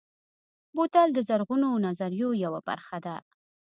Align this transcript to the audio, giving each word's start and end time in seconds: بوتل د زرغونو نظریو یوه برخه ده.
بوتل 0.75 1.07
د 1.13 1.19
زرغونو 1.27 1.69
نظریو 1.85 2.29
یوه 2.43 2.59
برخه 2.69 2.97
ده. 3.05 3.15